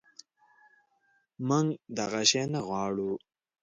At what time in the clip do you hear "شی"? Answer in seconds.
2.29-2.43